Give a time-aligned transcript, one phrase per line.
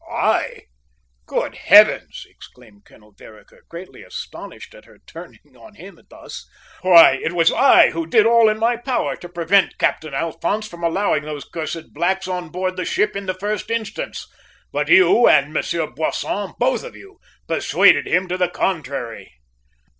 [0.11, 0.61] "I?
[1.27, 6.49] Good Heavens!" exclaimed Colonel Vereker, greatly astonished at her turning on him thus.
[6.81, 10.83] "Why, it was I who did all in my power to prevent Captain Alphonse from
[10.83, 14.25] allowing those cursed blacks on board the ship in the first instance,
[14.71, 19.31] but you and Monsieur Boisson, both of you, persuaded him to the contrary."